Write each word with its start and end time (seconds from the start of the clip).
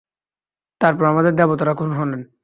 তারপর 0.81 1.05
আমাদের 1.05 1.33
দেবতারা 1.35 1.73
খুন 1.73 1.91
হলেন। 1.91 2.21